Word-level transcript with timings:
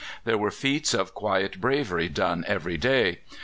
There 0.25 0.39
were 0.39 0.49
feats 0.49 0.95
of 0.95 1.13
quiet 1.13 1.61
bravery 1.61 2.09
done 2.09 2.43
every 2.47 2.75
day. 2.75 3.19